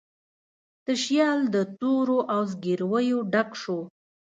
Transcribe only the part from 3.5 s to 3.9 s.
شو